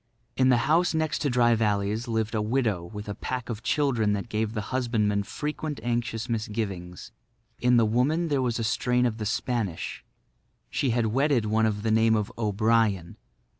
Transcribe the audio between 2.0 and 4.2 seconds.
lived a widow with a pack of children